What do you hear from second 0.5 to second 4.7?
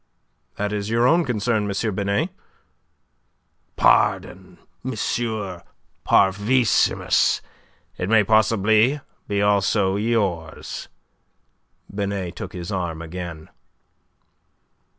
"That is your own concern, M. Binet." "Pardon,